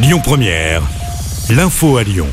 [0.00, 0.82] Lyon Première,
[1.50, 2.28] l'info à Lyon.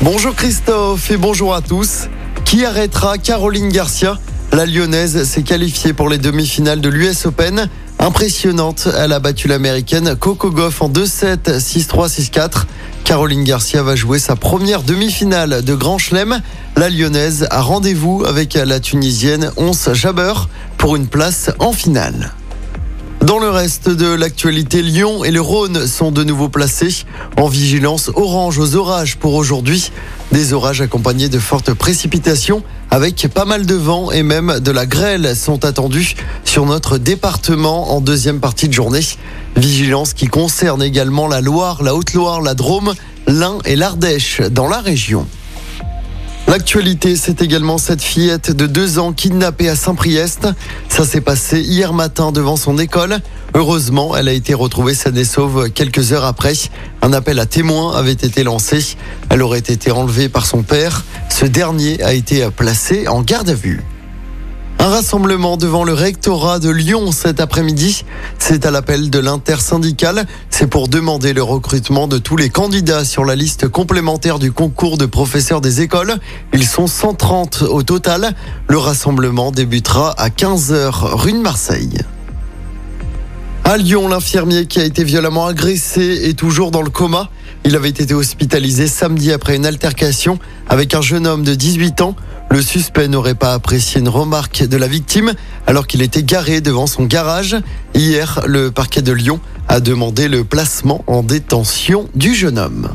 [0.00, 2.08] Bonjour Christophe et bonjour à tous.
[2.46, 4.18] Qui arrêtera Caroline Garcia?
[4.52, 7.68] La Lyonnaise s'est qualifiée pour les demi-finales de l'US Open.
[7.98, 12.64] Impressionnante, elle a battu l'américaine Coco Goff en 2-7, 6-3, 6-4.
[13.04, 16.40] Caroline Garcia va jouer sa première demi-finale de Grand Chelem.
[16.76, 20.48] La Lyonnaise a rendez-vous avec la Tunisienne Ons Jabeur
[20.78, 22.32] pour une place en finale.
[23.22, 27.04] Dans le reste de l'actualité, Lyon et le Rhône sont de nouveau placés
[27.36, 29.92] en vigilance orange aux orages pour aujourd'hui.
[30.32, 34.86] Des orages accompagnés de fortes précipitations avec pas mal de vent et même de la
[34.86, 39.06] grêle sont attendus sur notre département en deuxième partie de journée.
[39.56, 42.92] Vigilance qui concerne également la Loire, la Haute-Loire, la Drôme,
[43.28, 45.28] l'Ain et l'Ardèche dans la région.
[46.52, 50.48] L'actualité, c'est également cette fillette de deux ans kidnappée à Saint-Priest.
[50.90, 53.20] Ça s'est passé hier matin devant son école.
[53.54, 56.52] Heureusement, elle a été retrouvée saine et sauve quelques heures après.
[57.00, 58.98] Un appel à témoins avait été lancé.
[59.30, 61.06] Elle aurait été enlevée par son père.
[61.30, 63.82] Ce dernier a été placé en garde à vue.
[64.82, 68.04] Un rassemblement devant le rectorat de Lyon cet après-midi.
[68.40, 70.26] C'est à l'appel de l'intersyndicale.
[70.50, 74.98] C'est pour demander le recrutement de tous les candidats sur la liste complémentaire du concours
[74.98, 76.16] de professeurs des écoles.
[76.52, 78.34] Ils sont 130 au total.
[78.66, 82.00] Le rassemblement débutera à 15h rue de Marseille.
[83.62, 87.30] À Lyon, l'infirmier qui a été violemment agressé est toujours dans le coma.
[87.64, 92.16] Il avait été hospitalisé samedi après une altercation avec un jeune homme de 18 ans.
[92.52, 95.32] Le suspect n'aurait pas apprécié une remarque de la victime
[95.66, 97.56] alors qu'il était garé devant son garage.
[97.94, 102.90] Hier, le parquet de Lyon a demandé le placement en détention du jeune homme.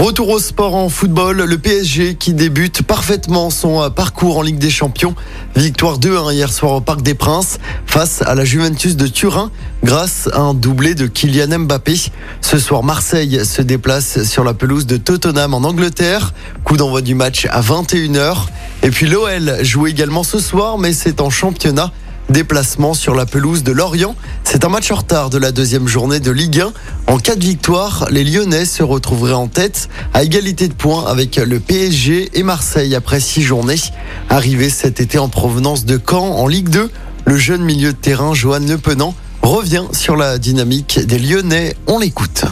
[0.00, 4.70] Retour au sport en football, le PSG qui débute parfaitement son parcours en Ligue des
[4.70, 5.14] Champions.
[5.54, 9.50] Victoire 2-1 hier soir au Parc des Princes face à la Juventus de Turin
[9.84, 11.96] grâce à un doublé de Kylian Mbappé.
[12.40, 16.32] Ce soir, Marseille se déplace sur la pelouse de Tottenham en Angleterre.
[16.64, 18.46] Coup d'envoi du match à 21h.
[18.82, 21.92] Et puis l'OL joue également ce soir, mais c'est en championnat.
[22.30, 24.14] Déplacement sur la pelouse de Lorient.
[24.44, 26.72] C'est un match en retard de la deuxième journée de Ligue 1.
[27.08, 31.34] En cas de victoire, les Lyonnais se retrouveraient en tête à égalité de points avec
[31.36, 33.80] le PSG et Marseille après six journées.
[34.28, 36.88] Arrivé cet été en provenance de Caen en Ligue 2,
[37.24, 41.74] le jeune milieu de terrain Johan Lepenant revient sur la dynamique des Lyonnais.
[41.88, 42.44] On l'écoute.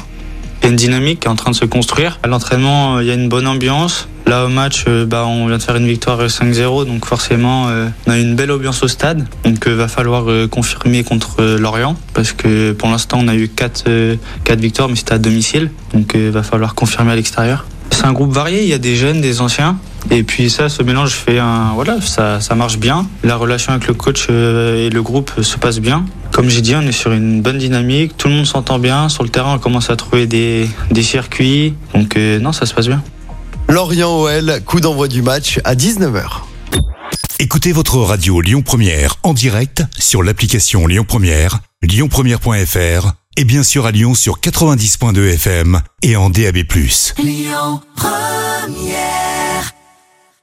[0.65, 2.19] Il une dynamique est en train de se construire.
[2.25, 4.09] À l'entraînement, il y a une bonne ambiance.
[4.29, 7.89] Là, au match, euh, bah, on vient de faire une victoire 5-0, donc forcément, euh,
[8.07, 9.27] on a une belle ambiance au stade.
[9.43, 13.85] Donc, va falloir confirmer contre Lorient, parce que pour l'instant, on a eu 4,
[14.45, 15.71] 4 victoires, mais c'était à domicile.
[15.95, 17.65] Donc, va falloir confirmer à l'extérieur.
[17.89, 19.79] C'est un groupe varié, il y a des jeunes, des anciens.
[20.11, 21.73] Et puis ça, ce mélange fait un...
[21.75, 23.07] Voilà, ça, ça marche bien.
[23.25, 26.05] La relation avec le coach et le groupe se passe bien.
[26.33, 29.09] Comme j'ai dit, on est sur une bonne dynamique, tout le monde s'entend bien.
[29.09, 31.73] Sur le terrain, on commence à trouver des, des circuits.
[31.95, 33.03] Donc non, ça se passe bien.
[33.71, 36.25] Lorient OL, coup d'envoi du match à 19h.
[37.39, 43.85] Écoutez votre radio Lyon Première en direct sur l'application Lyon Première, lyonpremière.fr et bien sûr
[43.85, 46.57] à Lyon sur 90.2 FM et en DAB+.
[47.19, 49.38] Lyon Première